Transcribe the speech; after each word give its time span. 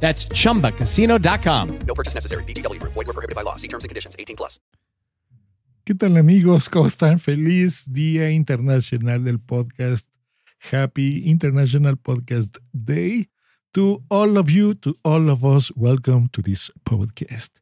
That's 0.00 0.28
chumbacasino.com. 0.28 1.78
No 1.86 1.94
purchase 1.94 2.14
necessary. 2.14 2.44
BGW. 2.44 2.80
Void 2.82 2.94
were 2.94 3.12
prohibited 3.12 3.34
by 3.34 3.42
law. 3.42 3.56
See 3.56 3.68
terms 3.68 3.84
and 3.84 3.88
conditions. 3.88 4.14
18 4.18 4.36
plus. 4.36 4.60
¿Qué 5.84 5.94
tal 5.94 6.16
amigos? 6.16 6.68
¿Cómo 6.68 6.86
están? 6.86 7.20
Feliz 7.20 7.84
Día 7.92 8.30
Internacional 8.32 9.22
del 9.22 9.38
Podcast. 9.38 10.08
Happy 10.72 11.30
International 11.30 11.96
Podcast 11.96 12.56
Day. 12.72 13.28
To 13.74 14.02
all 14.08 14.36
of 14.38 14.50
you, 14.50 14.74
to 14.74 14.96
all 15.04 15.28
of 15.30 15.44
us, 15.44 15.70
welcome 15.76 16.28
to 16.32 16.42
this 16.42 16.72
podcast. 16.84 17.58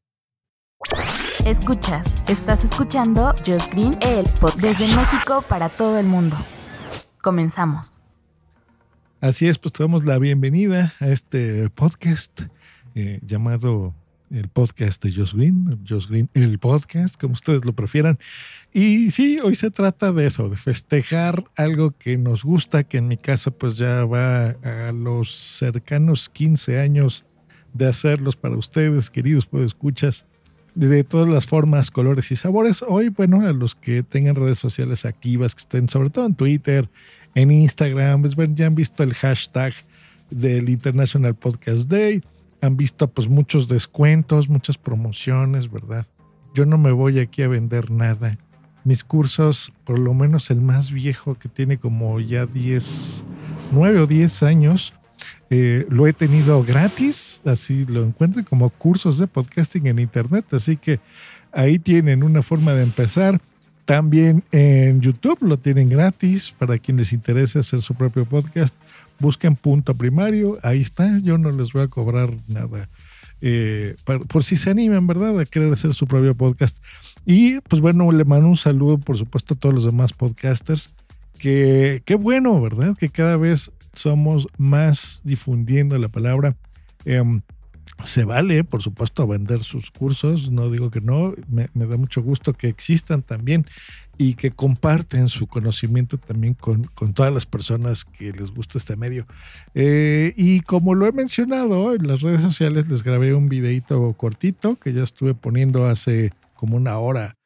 Escuchas, 1.45 2.07
estás 2.29 2.65
escuchando 2.65 3.35
Just 3.45 3.73
Green, 3.73 3.95
el 4.01 4.25
pod 4.41 4.55
desde 4.55 4.87
México 4.95 5.43
para 5.49 5.69
todo 5.69 5.99
el 5.99 6.07
mundo. 6.07 6.37
Comenzamos. 7.21 8.04
Así 9.25 9.49
es, 9.49 9.57
pues 9.57 9.73
te 9.73 9.83
damos 9.83 10.05
la 10.05 10.19
bienvenida 10.19 10.93
a 11.01 11.09
este 11.09 11.71
podcast 11.71 12.43
eh, 12.95 13.21
llamado 13.27 13.95
el 14.31 14.49
podcast 14.49 15.03
de 15.03 15.13
Josh 15.13 15.33
Green, 15.33 15.83
Josh 15.89 16.07
Green, 16.09 16.29
el 16.35 16.59
podcast, 16.59 17.19
como 17.19 17.33
ustedes 17.33 17.65
lo 17.65 17.73
prefieran. 17.73 18.19
Y 18.75 19.11
sí, 19.13 19.39
hoy 19.43 19.55
se 19.55 19.71
trata 19.71 20.13
de 20.13 20.27
eso, 20.27 20.51
de 20.51 20.59
festejar 20.59 21.43
algo 21.57 21.93
que 21.93 22.19
nos 22.19 22.45
gusta, 22.45 22.85
que 22.85 22.99
en 22.99 23.09
mi 23.09 23.17
caso 23.17 23.51
pues 23.51 23.77
ya 23.77 24.05
va 24.05 24.49
a 24.63 24.93
los 24.93 25.35
cercanos 25.35 26.29
15 26.29 26.79
años 26.79 27.25
de 27.73 27.87
hacerlos 27.87 28.37
para 28.37 28.59
ustedes, 28.59 29.09
queridos 29.09 29.49
escuchas 29.55 30.27
de 30.75 31.03
todas 31.03 31.29
las 31.29 31.47
formas, 31.47 31.91
colores 31.91 32.31
y 32.31 32.37
sabores. 32.37 32.85
Hoy, 32.87 33.09
bueno, 33.09 33.41
a 33.41 33.53
los 33.53 33.75
que 33.75 34.03
tengan 34.03 34.37
redes 34.37 34.59
sociales 34.59 35.07
activas, 35.07 35.55
que 35.55 35.61
estén 35.61 35.89
sobre 35.89 36.11
todo 36.11 36.27
en 36.27 36.35
Twitter, 36.35 36.91
en 37.35 37.51
Instagram, 37.51 38.23
pues 38.23 38.37
ya 38.55 38.67
han 38.67 38.75
visto 38.75 39.03
el 39.03 39.15
hashtag 39.15 39.75
del 40.31 40.69
International 40.69 41.35
Podcast 41.35 41.89
Day, 41.89 42.23
han 42.61 42.77
visto 42.77 43.09
pues 43.09 43.29
muchos 43.29 43.69
descuentos, 43.69 44.49
muchas 44.49 44.79
promociones, 44.79 45.71
¿verdad? 45.71 46.07
Yo 46.55 46.67
no 46.67 46.79
me 46.79 46.93
voy 46.93 47.19
aquí 47.19 47.43
a 47.43 47.49
vender 47.49 47.91
nada. 47.91 48.39
Mis 48.85 49.03
cursos, 49.03 49.73
por 49.85 49.99
lo 49.99 50.15
menos 50.15 50.51
el 50.51 50.61
más 50.61 50.93
viejo 50.93 51.35
que 51.35 51.49
tiene 51.49 51.79
como 51.79 52.21
ya 52.21 52.47
10, 52.47 53.25
9 53.73 54.01
o 54.01 54.07
10 54.07 54.43
años, 54.43 54.95
eh, 55.51 55.87
lo 55.89 56.07
he 56.07 56.13
tenido 56.13 56.63
gratis, 56.65 57.41
así 57.45 57.85
lo 57.87 58.05
encuentran 58.05 58.45
como 58.45 58.71
cursos 58.71 59.19
de 59.19 59.27
podcasting 59.27 59.87
en 59.87 59.99
internet, 59.99 60.47
así 60.53 60.77
que 60.77 61.01
ahí 61.53 61.79
tienen 61.79 62.23
una 62.23 62.43
forma 62.43 62.73
de 62.73 62.83
empezar. 62.83 63.41
También 63.85 64.43
en 64.51 65.01
YouTube 65.01 65.39
lo 65.43 65.59
tienen 65.59 65.89
gratis 65.89 66.55
para 66.59 66.79
quien 66.79 66.97
les 66.97 67.13
interese 67.13 67.59
hacer 67.59 67.83
su 67.83 67.95
propio 67.95 68.25
podcast. 68.25 68.75
Busquen 69.19 69.57
punto 69.57 69.95
primario, 69.95 70.59
ahí 70.63 70.81
está. 70.81 71.19
Yo 71.19 71.37
no 71.39 71.51
les 71.51 71.73
voy 71.73 71.83
a 71.83 71.89
cobrar 71.89 72.31
nada 72.49 72.89
eh, 73.47 73.95
por, 74.05 74.43
si 74.43 74.57
se 74.57 74.71
animan, 74.71 75.07
¿verdad?, 75.07 75.39
a 75.39 75.45
querer 75.45 75.71
hacer 75.71 75.93
su 75.93 76.07
propio 76.07 76.35
podcast. 76.35 76.79
Y 77.27 77.61
pues 77.61 77.83
bueno, 77.83 78.11
le 78.11 78.25
mando 78.25 78.49
un 78.49 78.57
saludo, 78.57 78.97
por 78.97 79.19
supuesto, 79.19 79.53
a 79.53 79.57
todos 79.59 79.75
los 79.75 79.85
demás 79.85 80.15
podcasters. 80.15 80.95
Que 81.39 82.03
qué 82.07 82.15
bueno, 82.15 82.59
¿verdad? 82.63 82.97
Que 82.97 83.11
cada 83.11 83.37
vez 83.37 83.71
somos 83.93 84.49
más 84.57 85.21
difundiendo 85.25 85.99
la 85.99 86.09
palabra. 86.09 86.57
Eh, 87.05 87.23
se 88.05 88.25
vale, 88.25 88.65
por 88.65 88.83
supuesto, 88.83 89.27
vender 89.27 89.63
sus 89.63 89.91
cursos, 89.91 90.51
no 90.51 90.71
digo 90.71 90.91
que 90.91 91.01
no, 91.01 91.35
me, 91.49 91.69
me, 91.75 91.87
da 91.87 91.97
mucho 91.97 92.23
gusto 92.23 92.53
que 92.53 92.69
existan 92.69 93.23
también 93.23 93.67
y 94.19 94.35
que 94.35 94.51
comparten 94.51 95.29
su 95.29 95.47
conocimiento 95.47 96.19
también 96.19 96.55
con, 96.55 96.85
con 96.85 97.15
todas 97.15 97.33
las 97.33 97.47
personas 97.47 98.05
que 98.05 98.33
les 98.33 98.51
gusta 98.51 98.79
este 98.79 98.97
medio. 98.97 99.27
Eh, 99.75 100.33
y 100.37 100.61
como 100.61 100.95
lo 100.95 101.07
he 101.07 101.13
mencionado 101.13 101.95
en 101.95 102.07
las 102.07 102.21
redes 102.21 102.41
sociales, 102.41 102.89
les 102.89 103.03
grabé 103.03 103.35
un 103.35 103.49
videito 103.49 104.13
cortito 104.15 104.77
que 104.77 104.93
ya 104.93 105.03
estuve 105.03 105.35
poniendo 105.35 105.87
hace 105.87 106.33
como 106.55 106.77
una 106.77 106.99
hora 106.99 107.37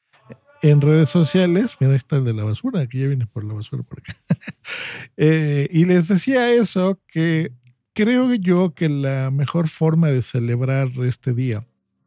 en 0.63 0.81
redes 0.81 1.09
sociales. 1.09 1.77
Mira, 1.81 1.93
ahí 1.93 1.97
está 1.97 2.17
el 2.17 2.25
de 2.25 2.35
la 2.35 2.45
basura, 2.45 2.81
aquí 2.81 3.01
ya 3.01 3.07
viene 3.07 3.27
por 3.27 3.45
la 3.45 3.55
basura 3.55 3.83
por 3.83 4.01
acá. 4.01 4.17
eh, 5.17 5.69
y 5.71 5.85
les 5.85 6.09
decía 6.09 6.53
eso, 6.53 7.01
que 7.09 7.53
creo 7.99 8.33
yo 8.35 8.75
que 8.75 8.89
la 8.89 9.33
mejor 9.33 9.69
forma 9.69 10.07
de 10.07 10.23
celebrar 10.23 10.89
este 11.03 11.35
día, 11.35 11.67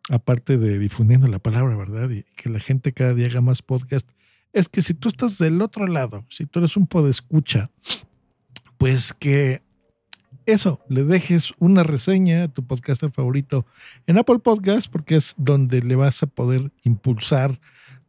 aparte 0.09 0.57
de 0.57 0.79
difundiendo 0.79 1.28
la 1.28 1.40
palabra, 1.40 1.75
¿verdad? 1.75 2.09
Y 2.09 2.24
que 2.38 2.50
la 2.50 2.62
gente 2.62 2.94
cada 2.94 3.13
día 3.13 3.28
haga 3.28 3.41
más 3.41 3.62
podcast, 3.62 4.07
es 4.53 4.69
que 4.69 4.81
si 4.81 4.94
tú 4.94 5.09
estás 5.09 5.38
del 5.38 5.62
otro 5.62 5.88
lado, 5.88 6.24
si 6.29 6.46
tú 6.46 6.59
eres 6.59 6.78
un 6.78 6.88
podescucha, 6.88 7.72
pues 8.78 9.12
que 9.12 9.63
eso, 10.46 10.79
le 10.88 11.03
dejes 11.03 11.53
una 11.59 11.84
reseña 11.84 12.44
a 12.44 12.47
tu 12.47 12.66
podcaster 12.66 13.12
favorito 13.12 13.66
en 14.08 14.18
Apple 14.18 14.40
Podcast, 14.40 14.90
porque 14.90 15.18
es 15.18 15.34
donde 15.35 15.81
le 15.81 15.97
vas 15.97 16.23
a 16.23 16.28
poder 16.28 16.72
impulsar 16.84 17.59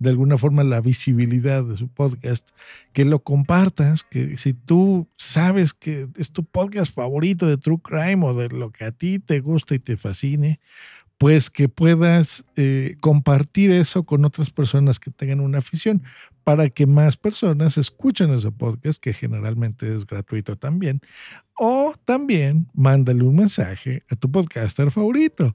de 0.02 0.10
alguna 0.10 0.36
forma 0.36 0.64
la 0.64 0.80
visibilidad 0.80 1.64
de 1.64 1.76
su 1.76 1.88
podcast, 1.88 2.50
que 2.92 3.04
lo 3.04 3.20
compartas, 3.20 4.02
que 4.02 4.36
si 4.36 4.52
tú 4.52 5.08
sabes 5.16 5.72
que 5.72 6.08
es 6.16 6.32
tu 6.32 6.44
podcast 6.44 6.92
favorito 6.92 7.46
de 7.46 7.56
True 7.56 7.80
Crime 7.82 8.26
o 8.26 8.34
de 8.34 8.48
lo 8.48 8.70
que 8.72 8.84
a 8.84 8.90
ti 8.90 9.20
te 9.20 9.38
gusta 9.38 9.76
y 9.76 9.78
te 9.78 9.96
fascine, 9.96 10.58
pues 11.18 11.50
que 11.50 11.68
puedas 11.68 12.44
eh, 12.56 12.96
compartir 12.98 13.70
eso 13.70 14.02
con 14.02 14.24
otras 14.24 14.50
personas 14.50 14.98
que 14.98 15.12
tengan 15.12 15.38
una 15.38 15.58
afición 15.58 16.02
para 16.42 16.68
que 16.68 16.88
más 16.88 17.16
personas 17.16 17.78
escuchen 17.78 18.30
ese 18.30 18.50
podcast, 18.50 19.00
que 19.00 19.12
generalmente 19.12 19.94
es 19.94 20.04
gratuito 20.04 20.56
también. 20.56 21.00
O 21.56 21.94
también 22.04 22.66
mándale 22.74 23.22
un 23.22 23.36
mensaje 23.36 24.02
a 24.10 24.16
tu 24.16 24.32
podcaster 24.32 24.90
favorito. 24.90 25.54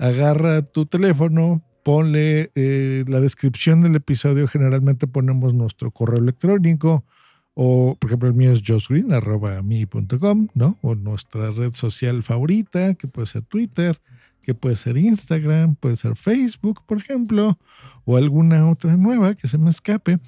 Agarra 0.00 0.62
tu 0.62 0.84
teléfono, 0.84 1.62
ponle 1.84 2.50
eh, 2.56 3.04
la 3.06 3.20
descripción 3.20 3.80
del 3.82 3.94
episodio, 3.94 4.48
generalmente 4.48 5.06
ponemos 5.06 5.54
nuestro 5.54 5.92
correo 5.92 6.18
electrónico 6.18 7.04
o, 7.52 7.96
por 8.00 8.10
ejemplo, 8.10 8.28
el 8.28 8.34
mío 8.34 8.52
es 8.52 8.62
josgreen.com, 8.66 10.48
¿no? 10.54 10.78
O 10.82 10.96
nuestra 10.96 11.52
red 11.52 11.74
social 11.74 12.24
favorita, 12.24 12.94
que 12.94 13.06
puede 13.06 13.26
ser 13.26 13.42
Twitter, 13.42 14.00
que 14.42 14.54
puede 14.54 14.76
ser 14.76 14.96
Instagram, 14.96 15.76
puede 15.76 15.96
ser 15.96 16.16
Facebook, 16.16 16.82
por 16.86 16.98
ejemplo, 16.98 17.58
o 18.04 18.16
alguna 18.16 18.68
otra 18.68 18.96
nueva 18.96 19.34
que 19.34 19.46
se 19.46 19.58
me 19.58 19.70
escape, 19.70 20.18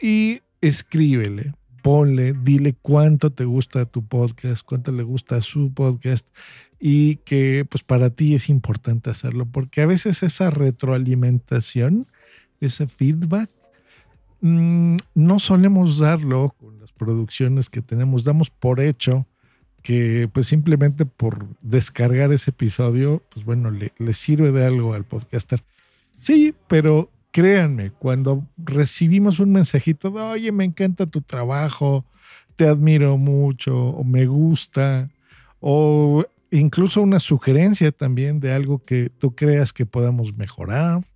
y 0.00 0.40
escríbele, 0.60 1.54
ponle, 1.82 2.32
dile 2.32 2.74
cuánto 2.80 3.30
te 3.30 3.44
gusta 3.44 3.86
tu 3.86 4.06
podcast, 4.06 4.62
cuánto 4.64 4.92
le 4.92 5.02
gusta 5.02 5.42
su 5.42 5.72
podcast 5.72 6.28
y 6.80 7.16
que 7.16 7.66
pues 7.68 7.82
para 7.82 8.10
ti 8.10 8.34
es 8.34 8.48
importante 8.48 9.10
hacerlo, 9.10 9.46
porque 9.46 9.82
a 9.82 9.86
veces 9.86 10.22
esa 10.22 10.50
retroalimentación, 10.50 12.06
ese 12.60 12.86
feedback, 12.86 13.50
mmm, 14.40 14.96
no 15.14 15.38
solemos 15.40 15.98
darlo 15.98 16.54
con 16.58 16.78
las 16.80 16.92
producciones 16.92 17.68
que 17.70 17.82
tenemos, 17.82 18.24
damos 18.24 18.50
por 18.50 18.80
hecho 18.80 19.26
que 19.82 20.28
pues 20.32 20.46
simplemente 20.46 21.06
por 21.06 21.46
descargar 21.62 22.32
ese 22.32 22.50
episodio, 22.50 23.22
pues 23.32 23.44
bueno, 23.44 23.70
le, 23.70 23.92
le 23.98 24.12
sirve 24.12 24.52
de 24.52 24.66
algo 24.66 24.94
al 24.94 25.04
podcaster. 25.04 25.62
Sí, 26.18 26.54
pero 26.66 27.10
créanme, 27.30 27.92
cuando 27.92 28.44
recibimos 28.56 29.40
un 29.40 29.52
mensajito 29.52 30.10
de, 30.10 30.20
oye, 30.20 30.52
me 30.52 30.64
encanta 30.64 31.06
tu 31.06 31.22
trabajo, 31.22 32.04
te 32.56 32.66
admiro 32.66 33.16
mucho, 33.16 33.76
o 33.76 34.04
me 34.04 34.26
gusta, 34.26 35.08
o 35.60 36.24
incluso 36.50 37.02
una 37.02 37.20
sugerencia 37.20 37.92
también 37.92 38.40
de 38.40 38.52
algo 38.52 38.84
que 38.84 39.10
tú 39.10 39.34
creas 39.34 39.72
que 39.72 39.86
podamos 39.86 40.36
mejorar, 40.36 41.06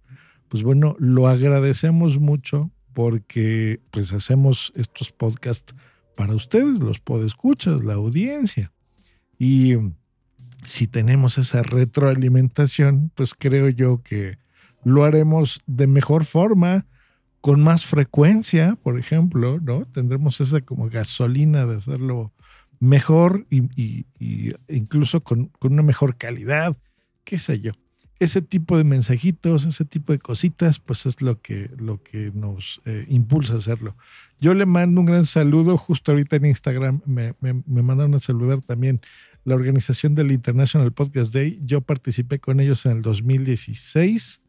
pues 0.48 0.62
bueno, 0.62 0.96
lo 0.98 1.28
agradecemos 1.28 2.18
mucho 2.18 2.70
porque 2.92 3.80
pues 3.90 4.12
hacemos 4.12 4.72
estos 4.76 5.12
podcasts 5.12 5.74
para 6.16 6.34
ustedes, 6.34 6.78
los 6.78 7.00
podescuchas, 7.00 7.82
la 7.84 7.94
audiencia. 7.94 8.72
Y 9.38 9.74
si 10.64 10.86
tenemos 10.86 11.38
esa 11.38 11.62
retroalimentación, 11.62 13.10
pues 13.14 13.34
creo 13.34 13.68
yo 13.68 14.02
que 14.02 14.38
lo 14.84 15.04
haremos 15.04 15.62
de 15.66 15.86
mejor 15.86 16.24
forma, 16.24 16.86
con 17.40 17.60
más 17.60 17.84
frecuencia, 17.84 18.78
por 18.82 18.98
ejemplo, 18.98 19.58
¿no? 19.60 19.84
Tendremos 19.86 20.40
esa 20.40 20.60
como 20.60 20.88
gasolina 20.88 21.66
de 21.66 21.76
hacerlo 21.76 22.32
mejor 22.82 23.46
y, 23.48 24.06
incluso 24.68 25.22
con, 25.22 25.46
con, 25.60 25.72
una 25.72 25.82
mejor 25.82 26.16
calidad, 26.16 26.76
qué 27.22 27.38
sé 27.38 27.60
yo. 27.60 27.72
ese 28.18 28.42
tipo 28.42 28.76
de 28.76 28.82
mensajitos, 28.82 29.64
ese 29.64 29.84
tipo 29.84 30.12
de 30.12 30.18
cositas, 30.18 30.80
pues 30.80 31.06
es 31.06 31.22
lo 31.22 31.40
que, 31.40 31.70
lo 31.76 32.02
que 32.02 32.32
nos 32.34 32.82
eh, 32.84 33.06
impulsa 33.08 33.54
a 33.54 33.58
hacerlo. 33.58 33.96
Yo 34.40 34.52
le 34.52 34.66
mando 34.66 35.00
un 35.00 35.06
gran 35.06 35.26
saludo, 35.26 35.78
justo 35.78 36.10
ahorita 36.10 36.34
en 36.36 36.46
Instagram 36.46 37.02
me, 37.06 37.34
me, 37.40 37.62
me 37.66 37.82
mandaron 37.82 38.14
a 38.16 38.20
saludar 38.20 38.62
también 38.62 39.00
la 39.44 39.54
organización 39.54 40.16
del 40.16 40.32
International 40.32 40.92
Podcast 40.92 41.32
Day. 41.32 41.60
Yo 41.64 41.82
participé 41.82 42.40
con 42.40 42.58
ellos 42.58 42.84
en 42.86 42.92
el 42.92 43.02
2016. 43.02 44.40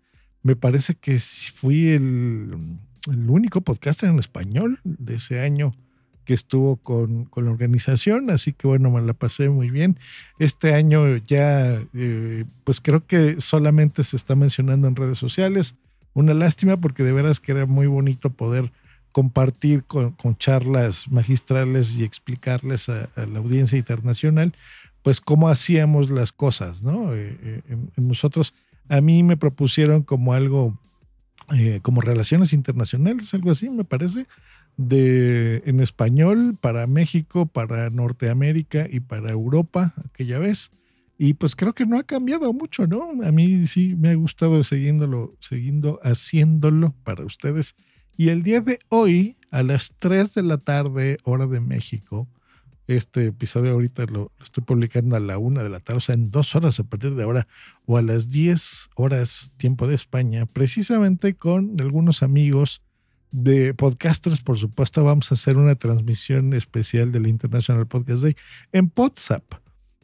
Me 0.42 0.56
parece 0.56 0.96
que 0.96 1.20
fui 1.20 1.90
el, 1.90 2.80
el 3.12 3.30
único 3.30 3.62
podcaster 3.62 4.10
en 4.10 4.18
español 4.18 4.80
de 4.84 5.16
ese 5.16 5.40
año 5.40 5.76
que 6.24 6.34
estuvo 6.34 6.78
con, 6.78 7.26
con, 7.26 7.46
la 7.46 7.52
organización, 7.52 8.30
así 8.30 8.54
que 8.54 8.68
bueno, 8.68 8.90
me 8.90 9.02
la 9.02 9.14
pasé 9.14 9.50
muy 9.50 9.70
bien. 9.70 10.00
Este 10.40 10.74
año 10.74 11.18
ya, 11.18 11.82
eh, 11.94 12.46
pues 12.64 12.82
creo 12.82 13.06
que 13.06 13.42
solamente 13.42 14.04
se 14.04 14.16
está 14.16 14.36
mencionando 14.36 14.88
en 14.88 14.96
redes 14.96 15.18
sociales. 15.18 15.76
Una 16.14 16.34
lástima 16.34 16.78
porque 16.78 17.04
de 17.04 17.12
veras 17.12 17.40
que 17.40 17.52
era 17.52 17.66
muy 17.66 17.88
bonito 17.88 18.30
poder 18.30 18.72
compartir 19.12 19.84
con, 19.84 20.16
charlas 20.38 21.08
magistrales 21.10 21.98
y 21.98 22.04
explicarles 22.04 22.90
a, 22.90 23.10
la 23.16 23.40
audiencia 23.40 23.78
internacional, 23.78 24.56
pues 25.04 25.20
cómo 25.22 25.50
hacíamos 25.50 26.10
las 26.10 26.32
cosas, 26.32 26.82
¿no? 26.82 27.14
Eh, 27.14 27.38
eh, 27.42 27.78
nosotros, 27.98 28.56
a 28.90 29.02
mí 29.02 29.22
me 29.22 29.38
propusieron 29.38 30.02
como 30.02 30.34
algo, 30.34 30.78
como 31.82 32.02
relaciones 32.02 32.54
internacionales, 32.54 33.34
algo 33.34 33.52
así, 33.52 33.70
me 33.70 33.84
parece 33.84 34.26
de, 34.78 35.62
en 35.66 35.80
español 35.80 36.58
para 36.60 36.88
México, 36.88 37.46
para 37.46 37.90
Norteamérica 37.90 38.88
y 38.90 39.00
para 39.00 39.32
Europa 39.32 39.94
aquella 40.06 40.40
vez. 40.40 40.72
Y 41.18 41.36
pues 41.36 41.56
creo 41.56 41.74
que 41.74 41.86
no 41.86 41.98
ha 41.98 42.04
cambiado 42.04 42.52
mucho, 42.54 42.88
¿no? 42.88 43.12
A 43.24 43.32
mí 43.32 43.68
sí 43.68 43.96
me 43.96 44.10
ha 44.10 44.16
gustado 44.16 44.64
siguiéndolo, 44.64 45.36
siguiendo 45.40 46.00
haciéndolo 46.04 46.96
para 47.04 47.24
ustedes. 47.24 47.76
Y 48.18 48.30
el 48.30 48.44
día 48.44 48.62
de 48.62 48.80
hoy, 48.90 49.38
a 49.52 49.64
las 49.64 49.94
3 50.00 50.34
de 50.34 50.44
la 50.44 50.58
tarde, 50.58 51.18
hora 51.24 51.48
de 51.48 51.60
México, 51.60 52.28
este 52.88 53.28
episodio 53.28 53.72
ahorita 53.72 54.06
lo, 54.08 54.32
lo 54.38 54.44
estoy 54.44 54.64
publicando 54.64 55.16
a 55.16 55.20
la 55.20 55.38
1 55.38 55.64
de 55.64 55.70
la 55.70 55.80
tarde, 55.80 55.98
o 55.98 56.02
sea, 56.02 56.16
en 56.16 56.32
dos 56.32 56.56
horas 56.56 56.80
a 56.80 56.84
partir 56.84 57.16
de 57.16 57.24
ahora, 57.24 57.48
o 57.86 57.98
a 57.98 58.02
las 58.02 58.30
10 58.30 58.90
horas 58.96 59.54
tiempo 59.58 59.88
de 59.88 59.96
España, 59.96 60.46
precisamente 60.46 61.36
con 61.36 61.80
algunos 61.80 62.24
amigos 62.24 62.82
de 63.34 63.74
podcasters, 63.74 64.42
por 64.42 64.60
supuesto, 64.60 65.04
vamos 65.04 65.32
a 65.32 65.34
hacer 65.34 65.58
una 65.58 65.74
transmisión 65.74 66.54
especial 66.54 67.12
del 67.12 67.26
International 67.26 67.88
Podcast 67.88 68.22
Day 68.22 68.36
en 68.72 68.92
WhatsApp. 68.96 69.44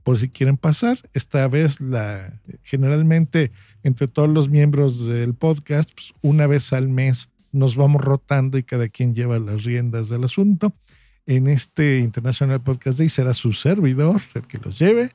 Por 0.03 0.17
si 0.17 0.29
quieren 0.29 0.57
pasar, 0.57 0.97
esta 1.13 1.47
vez 1.47 1.79
la 1.79 2.33
generalmente 2.63 3.51
entre 3.83 4.07
todos 4.07 4.29
los 4.29 4.49
miembros 4.49 5.05
del 5.05 5.35
podcast, 5.35 5.91
pues 5.93 6.11
una 6.23 6.47
vez 6.47 6.73
al 6.73 6.89
mes 6.89 7.29
nos 7.51 7.75
vamos 7.75 8.01
rotando 8.01 8.57
y 8.57 8.63
cada 8.63 8.89
quien 8.89 9.13
lleva 9.13 9.37
las 9.37 9.63
riendas 9.63 10.09
del 10.09 10.23
asunto. 10.23 10.73
En 11.27 11.45
este 11.45 11.99
International 11.99 12.61
Podcast 12.61 12.97
Day 12.97 13.09
será 13.09 13.35
su 13.35 13.53
servidor 13.53 14.21
el 14.33 14.47
que 14.47 14.57
los 14.57 14.79
lleve. 14.79 15.11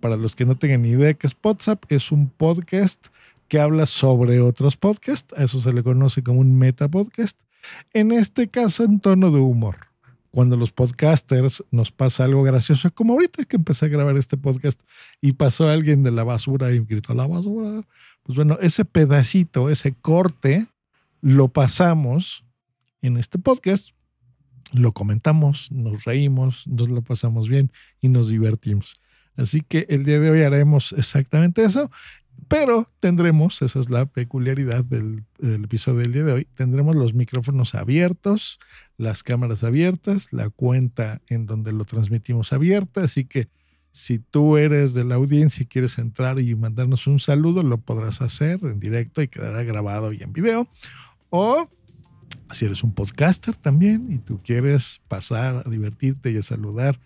Para 0.00 0.16
los 0.16 0.34
que 0.34 0.44
no 0.44 0.56
tengan 0.56 0.82
ni 0.82 0.88
idea 0.88 1.14
que 1.14 1.28
es 1.28 1.36
WhatsApp, 1.40 1.84
es 1.88 2.10
un 2.10 2.28
podcast 2.28 3.06
que 3.46 3.60
habla 3.60 3.86
sobre 3.86 4.40
otros 4.40 4.76
podcasts. 4.76 5.32
Eso 5.38 5.60
se 5.60 5.72
le 5.72 5.84
conoce 5.84 6.24
como 6.24 6.40
un 6.40 6.58
meta 6.58 6.88
podcast 6.88 7.38
en 7.92 8.12
este 8.12 8.48
caso, 8.48 8.84
en 8.84 9.00
tono 9.00 9.30
de 9.30 9.40
humor. 9.40 9.76
Cuando 10.30 10.56
los 10.56 10.72
podcasters 10.72 11.62
nos 11.70 11.92
pasa 11.92 12.24
algo 12.24 12.42
gracioso, 12.42 12.90
como 12.94 13.12
ahorita 13.12 13.44
que 13.44 13.56
empecé 13.56 13.84
a 13.84 13.88
grabar 13.88 14.16
este 14.16 14.38
podcast 14.38 14.80
y 15.20 15.32
pasó 15.32 15.68
alguien 15.68 16.02
de 16.02 16.10
la 16.10 16.24
basura 16.24 16.72
y 16.72 16.80
gritó 16.80 17.12
la 17.12 17.26
basura, 17.26 17.82
pues 18.22 18.36
bueno, 18.36 18.56
ese 18.62 18.86
pedacito, 18.86 19.68
ese 19.68 19.92
corte, 19.92 20.68
lo 21.20 21.48
pasamos 21.48 22.44
en 23.02 23.18
este 23.18 23.38
podcast, 23.38 23.90
lo 24.72 24.92
comentamos, 24.92 25.70
nos 25.70 26.04
reímos, 26.04 26.66
nos 26.66 26.88
lo 26.88 27.02
pasamos 27.02 27.48
bien 27.48 27.70
y 28.00 28.08
nos 28.08 28.30
divertimos. 28.30 29.00
Así 29.36 29.60
que 29.60 29.86
el 29.88 30.04
día 30.04 30.20
de 30.20 30.30
hoy 30.30 30.42
haremos 30.42 30.92
exactamente 30.92 31.64
eso 31.64 31.90
pero 32.48 32.88
tendremos, 33.00 33.62
esa 33.62 33.80
es 33.80 33.90
la 33.90 34.06
peculiaridad 34.06 34.84
del, 34.84 35.24
episodio 35.40 36.00
del 36.00 36.12
día 36.12 36.24
de 36.24 36.32
hoy, 36.32 36.48
tendremos 36.54 36.96
los 36.96 37.14
micrófonos 37.14 37.74
abiertos, 37.74 38.58
las 38.96 39.22
cámaras 39.22 39.64
abiertas, 39.64 40.32
la 40.32 40.48
cuenta 40.50 41.20
en 41.28 41.46
donde 41.46 41.72
lo 41.72 41.84
transmitimos 41.84 42.52
abierta, 42.52 43.04
así 43.04 43.24
que 43.24 43.48
si 43.90 44.18
tú 44.18 44.56
eres 44.56 44.94
de 44.94 45.04
la 45.04 45.16
audiencia 45.16 45.62
y 45.62 45.66
quieres 45.66 45.98
entrar 45.98 46.40
y 46.40 46.54
mandarnos 46.54 47.06
un 47.06 47.20
saludo, 47.20 47.62
lo 47.62 47.78
podrás 47.78 48.22
hacer 48.22 48.58
en 48.62 48.80
directo 48.80 49.20
y 49.20 49.28
quedará 49.28 49.62
grabado 49.64 50.12
y 50.14 50.22
en 50.22 50.32
video. 50.32 50.66
O 51.28 51.68
si 52.52 52.64
eres 52.64 52.82
un 52.82 52.94
podcaster 52.94 53.54
también 53.54 54.10
y 54.10 54.18
tú 54.18 54.40
quieres 54.42 55.02
pasar 55.08 55.62
a 55.66 55.68
divertirte 55.68 56.30
y 56.30 56.38
a 56.38 56.42
saludar 56.42 56.98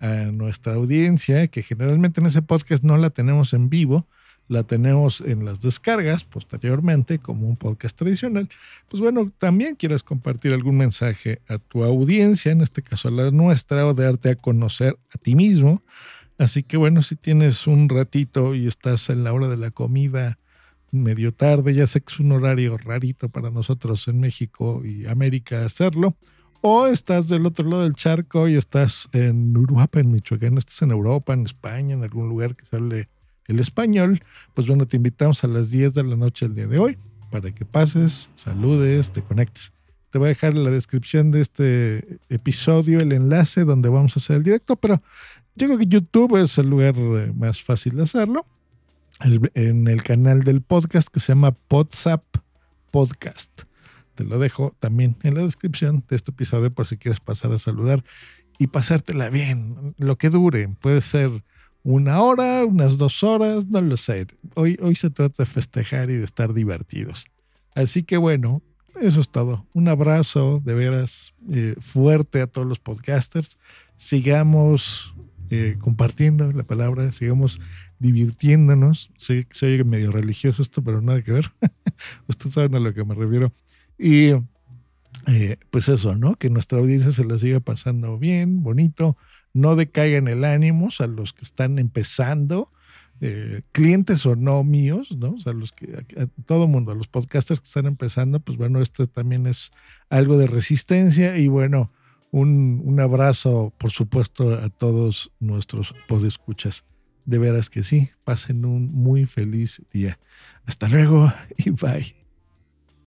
a 0.00 0.32
nuestra 0.32 0.74
audiencia, 0.74 1.46
que 1.46 1.62
generalmente 1.62 2.20
en 2.20 2.26
ese 2.26 2.42
podcast 2.42 2.82
no 2.82 2.96
la 2.96 3.10
tenemos 3.10 3.52
en 3.52 3.68
vivo, 3.68 4.08
la 4.52 4.62
tenemos 4.64 5.22
en 5.22 5.44
las 5.44 5.60
descargas 5.60 6.24
posteriormente 6.24 7.18
como 7.18 7.48
un 7.48 7.56
podcast 7.56 7.96
tradicional, 7.96 8.48
pues 8.88 9.00
bueno, 9.00 9.32
también 9.38 9.74
quieres 9.76 10.02
compartir 10.02 10.52
algún 10.52 10.76
mensaje 10.76 11.40
a 11.48 11.58
tu 11.58 11.82
audiencia, 11.82 12.52
en 12.52 12.60
este 12.60 12.82
caso 12.82 13.08
a 13.08 13.10
la 13.10 13.30
nuestra, 13.30 13.86
o 13.86 13.94
darte 13.94 14.30
a 14.30 14.36
conocer 14.36 14.96
a 15.14 15.18
ti 15.18 15.34
mismo. 15.34 15.82
Así 16.38 16.62
que 16.62 16.76
bueno, 16.76 17.02
si 17.02 17.16
tienes 17.16 17.66
un 17.66 17.88
ratito 17.88 18.54
y 18.54 18.66
estás 18.66 19.08
en 19.10 19.24
la 19.24 19.32
hora 19.32 19.48
de 19.48 19.56
la 19.56 19.70
comida 19.70 20.38
medio 20.90 21.32
tarde, 21.32 21.74
ya 21.74 21.86
sé 21.86 22.02
que 22.02 22.12
es 22.12 22.20
un 22.20 22.32
horario 22.32 22.76
rarito 22.76 23.30
para 23.30 23.50
nosotros 23.50 24.06
en 24.08 24.20
México 24.20 24.82
y 24.84 25.06
América 25.06 25.64
hacerlo, 25.64 26.16
o 26.60 26.86
estás 26.86 27.26
del 27.28 27.46
otro 27.46 27.68
lado 27.68 27.82
del 27.82 27.94
charco 27.94 28.48
y 28.48 28.56
estás 28.56 29.08
en 29.12 29.56
Uruapa, 29.56 30.00
en 30.00 30.12
Michoacán, 30.12 30.58
estás 30.58 30.82
en 30.82 30.90
Europa, 30.90 31.32
en 31.32 31.46
España, 31.46 31.94
en 31.94 32.02
algún 32.02 32.28
lugar 32.28 32.54
que 32.54 32.66
se 32.66 32.76
hable 32.76 33.08
el 33.46 33.60
español, 33.60 34.22
pues 34.54 34.66
bueno, 34.66 34.86
te 34.86 34.96
invitamos 34.96 35.44
a 35.44 35.48
las 35.48 35.70
10 35.70 35.92
de 35.92 36.02
la 36.04 36.16
noche 36.16 36.46
el 36.46 36.54
día 36.54 36.66
de 36.66 36.78
hoy 36.78 36.98
para 37.32 37.50
que 37.50 37.64
pases, 37.64 38.28
saludes, 38.36 39.10
te 39.10 39.22
conectes. 39.22 39.72
Te 40.10 40.18
voy 40.18 40.26
a 40.26 40.28
dejar 40.28 40.52
en 40.52 40.64
la 40.64 40.70
descripción 40.70 41.30
de 41.30 41.40
este 41.40 42.18
episodio 42.28 43.00
el 43.00 43.12
enlace 43.12 43.64
donde 43.64 43.88
vamos 43.88 44.14
a 44.16 44.20
hacer 44.20 44.36
el 44.36 44.42
directo, 44.42 44.76
pero 44.76 45.02
yo 45.56 45.66
creo 45.66 45.78
que 45.78 45.86
YouTube 45.86 46.36
es 46.36 46.58
el 46.58 46.68
lugar 46.68 46.94
eh, 46.96 47.32
más 47.34 47.62
fácil 47.62 47.96
de 47.96 48.02
hacerlo. 48.02 48.46
En 49.54 49.86
el 49.88 50.02
canal 50.02 50.42
del 50.42 50.62
podcast 50.62 51.08
que 51.08 51.20
se 51.20 51.28
llama 51.28 51.56
WhatsApp 51.70 52.24
Podcast. 52.90 53.62
Te 54.14 54.24
lo 54.24 54.38
dejo 54.38 54.74
también 54.80 55.16
en 55.22 55.34
la 55.34 55.42
descripción 55.42 56.04
de 56.08 56.16
este 56.16 56.32
episodio 56.32 56.72
por 56.72 56.86
si 56.86 56.98
quieres 56.98 57.20
pasar 57.20 57.52
a 57.52 57.58
saludar 57.58 58.04
y 58.58 58.66
pasártela 58.66 59.30
bien, 59.30 59.94
lo 59.96 60.16
que 60.16 60.28
dure. 60.28 60.68
Puede 60.80 61.00
ser 61.00 61.42
una 61.84 62.20
hora, 62.22 62.64
unas 62.64 62.96
dos 62.96 63.22
horas, 63.22 63.66
no 63.66 63.80
lo 63.80 63.96
sé. 63.96 64.26
Hoy, 64.54 64.78
hoy 64.80 64.94
se 64.94 65.10
trata 65.10 65.42
de 65.42 65.46
festejar 65.46 66.10
y 66.10 66.14
de 66.14 66.24
estar 66.24 66.54
divertidos. 66.54 67.26
Así 67.74 68.02
que 68.02 68.16
bueno, 68.16 68.62
eso 69.00 69.20
es 69.20 69.28
todo. 69.28 69.66
Un 69.72 69.88
abrazo 69.88 70.60
de 70.64 70.74
veras 70.74 71.34
eh, 71.50 71.74
fuerte 71.80 72.40
a 72.40 72.46
todos 72.46 72.66
los 72.66 72.78
podcasters. 72.78 73.58
Sigamos 73.96 75.14
eh, 75.50 75.76
compartiendo 75.80 76.50
la 76.52 76.62
palabra, 76.62 77.10
sigamos 77.12 77.60
divirtiéndonos. 77.98 79.10
Sé 79.16 79.44
que 79.44 79.54
se 79.54 79.66
oye 79.66 79.84
medio 79.84 80.12
religioso 80.12 80.62
esto, 80.62 80.82
pero 80.82 81.00
nada 81.00 81.22
que 81.22 81.32
ver. 81.32 81.50
Ustedes 82.28 82.54
saben 82.54 82.74
a 82.74 82.80
lo 82.80 82.94
que 82.94 83.04
me 83.04 83.14
refiero. 83.14 83.52
Y 83.98 84.32
eh, 85.26 85.56
pues 85.70 85.88
eso, 85.88 86.14
¿no? 86.14 86.36
Que 86.36 86.50
nuestra 86.50 86.78
audiencia 86.78 87.12
se 87.12 87.24
la 87.24 87.38
siga 87.38 87.60
pasando 87.60 88.18
bien, 88.18 88.62
bonito 88.62 89.16
no 89.52 89.76
decaigan 89.76 90.28
el 90.28 90.44
ánimo 90.44 90.88
a 90.98 91.06
los 91.06 91.32
que 91.32 91.44
están 91.44 91.78
empezando, 91.78 92.70
eh, 93.20 93.62
clientes 93.72 94.26
o 94.26 94.34
no 94.34 94.64
míos, 94.64 95.16
¿no? 95.16 95.34
O 95.34 95.38
sea, 95.38 95.52
los 95.52 95.72
que, 95.72 96.04
a, 96.18 96.26
todo 96.44 96.66
mundo, 96.66 96.92
a 96.92 96.94
los 96.94 97.06
podcasters 97.06 97.60
que 97.60 97.66
están 97.66 97.86
empezando, 97.86 98.40
pues 98.40 98.58
bueno, 98.58 98.80
esto 98.80 99.06
también 99.06 99.46
es 99.46 99.70
algo 100.10 100.38
de 100.38 100.48
resistencia 100.48 101.36
y 101.38 101.48
bueno, 101.48 101.92
un, 102.30 102.82
un 102.84 102.98
abrazo, 103.00 103.72
por 103.78 103.90
supuesto, 103.90 104.54
a 104.54 104.70
todos 104.70 105.30
nuestros 105.38 105.94
podescuchas. 106.08 106.84
De 107.24 107.38
veras 107.38 107.70
que 107.70 107.84
sí, 107.84 108.08
pasen 108.24 108.64
un 108.64 108.92
muy 108.92 109.26
feliz 109.26 109.80
día. 109.92 110.18
Hasta 110.66 110.88
luego 110.88 111.32
y 111.56 111.70
bye. 111.70 112.21